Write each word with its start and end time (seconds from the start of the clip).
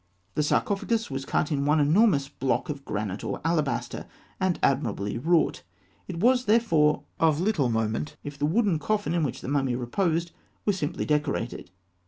The 0.33 0.41
sarcophagus 0.41 1.11
was 1.11 1.25
cut 1.25 1.51
in 1.51 1.63
one 1.63 1.79
enormous 1.79 2.27
block 2.27 2.69
of 2.69 2.83
granite 2.85 3.23
or 3.23 3.39
alabaster, 3.45 4.07
and 4.39 4.57
admirably 4.63 5.19
wrought. 5.19 5.61
It 6.07 6.19
was 6.19 6.45
therefore 6.45 7.03
of 7.19 7.39
little 7.39 7.69
moment 7.69 8.15
if 8.23 8.35
the 8.35 8.47
wooden 8.47 8.79
coffin 8.79 9.13
in 9.13 9.23
which 9.23 9.41
the 9.41 9.47
mummy 9.47 9.75
reposed 9.75 10.31
were 10.65 10.71
very 10.73 10.77
simply 10.79 11.05
decorated. 11.05 11.69